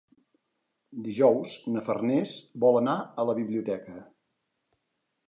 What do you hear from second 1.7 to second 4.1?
na Farners vol anar a la biblioteca.